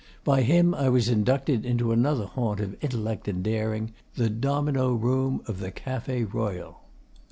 By 0.23 0.41
him 0.41 0.73
I 0.73 0.89
was 0.89 1.09
inducted 1.09 1.63
into 1.63 1.91
another 1.91 2.25
haunt 2.25 2.59
of 2.59 2.75
intellect 2.83 3.27
and 3.27 3.43
daring, 3.43 3.91
the 4.15 4.31
domino 4.31 4.93
room 4.93 5.43
of 5.45 5.59
the 5.59 5.69
Cafe 5.69 6.23
Royal. 6.23 6.79